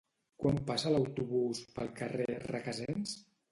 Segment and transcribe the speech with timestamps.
[0.43, 3.17] Quan passa l'autobús pel carrer Requesens?